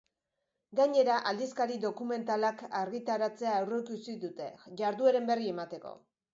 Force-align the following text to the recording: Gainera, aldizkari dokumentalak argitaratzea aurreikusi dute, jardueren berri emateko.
Gainera, 0.77 1.17
aldizkari 1.31 1.75
dokumentalak 1.83 2.65
argitaratzea 2.81 3.55
aurreikusi 3.61 4.19
dute, 4.27 4.51
jardueren 4.83 5.33
berri 5.33 5.57
emateko. 5.57 5.97